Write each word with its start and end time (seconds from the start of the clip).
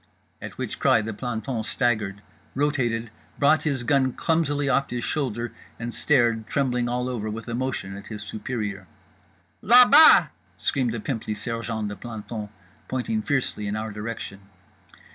_"At 0.41 0.57
which 0.57 0.79
cry 0.79 1.03
the 1.03 1.13
planton 1.13 1.61
staggered, 1.61 2.23
rotated, 2.55 3.11
brought 3.37 3.61
his 3.69 3.83
gun 3.83 4.13
clumsily 4.13 4.67
off 4.67 4.89
his 4.89 5.03
shoulder, 5.03 5.53
and 5.77 5.93
stared, 5.93 6.47
trembling 6.47 6.89
all 6.89 7.07
over 7.07 7.29
with 7.29 7.47
emotion, 7.47 7.95
at 7.95 8.07
his 8.07 8.23
superior. 8.23 8.87
"Là 9.63 9.85
bas!" 9.91 10.29
screamed 10.57 10.91
the 10.95 10.99
pimply 10.99 11.35
sergeant 11.35 11.89
de 11.89 11.95
plantons, 11.95 12.49
pointing 12.87 13.21
fiercely 13.21 13.67
in 13.67 13.75
our 13.75 13.91
direction. 13.91 14.39